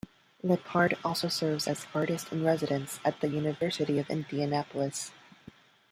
Leppard 0.41 0.97
also 1.05 1.27
serves 1.27 1.67
as 1.67 1.85
Artist-in-Residence 1.93 2.99
at 3.05 3.21
the 3.21 3.27
University 3.27 3.99
of 3.99 4.09
Indianapolis. 4.09 5.11